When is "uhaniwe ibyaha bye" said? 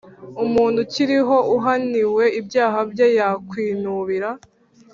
1.55-3.07